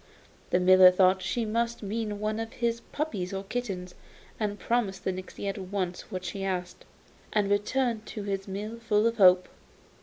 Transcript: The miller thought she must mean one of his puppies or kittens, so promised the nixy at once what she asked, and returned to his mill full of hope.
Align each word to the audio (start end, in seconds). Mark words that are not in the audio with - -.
The 0.49 0.59
miller 0.59 0.89
thought 0.89 1.21
she 1.21 1.45
must 1.45 1.83
mean 1.83 2.19
one 2.19 2.39
of 2.39 2.53
his 2.53 2.79
puppies 2.91 3.33
or 3.33 3.43
kittens, 3.43 3.93
so 4.39 4.55
promised 4.55 5.03
the 5.03 5.11
nixy 5.13 5.47
at 5.47 5.59
once 5.59 6.09
what 6.09 6.25
she 6.25 6.43
asked, 6.43 6.85
and 7.33 7.51
returned 7.51 8.07
to 8.07 8.23
his 8.23 8.47
mill 8.47 8.79
full 8.79 9.05
of 9.05 9.17
hope. 9.17 9.47